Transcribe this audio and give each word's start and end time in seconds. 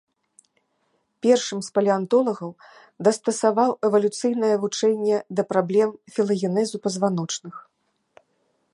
Першым 1.25 1.59
з 1.67 1.75
палеантолагаў 1.75 2.51
дастасаваў 3.07 3.71
эвалюцыйнае 3.91 4.51
вучэнне 4.67 5.17
да 5.41 5.49
праблем 5.55 5.89
філагенезу 6.17 6.77
пазваночных. 6.89 7.55